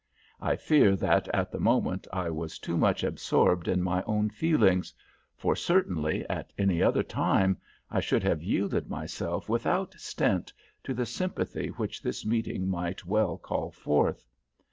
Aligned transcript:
I 0.41 0.55
fear 0.55 0.95
that 0.95 1.27
at 1.27 1.51
the 1.51 1.59
moment 1.59 2.07
I 2.11 2.31
was 2.31 2.57
too 2.57 2.75
much 2.75 3.03
absorbed 3.03 3.67
in 3.67 3.83
my 3.83 4.01
own 4.07 4.31
feelings; 4.31 4.91
for 5.37 5.55
certainly 5.55 6.27
at 6.27 6.51
any 6.57 6.81
other 6.81 7.03
time. 7.03 7.57
I 7.91 7.99
should 7.99 8.23
have 8.23 8.41
yielded 8.41 8.89
myself 8.89 9.47
without 9.47 9.93
stint 9.99 10.51
to 10.85 10.95
the 10.95 11.05
sympathy 11.05 11.67
which 11.67 12.01
this 12.01 12.25
meeting 12.25 12.67
might 12.67 13.05
well 13.05 13.37
call 13.37 13.69
forth. 13.69 14.25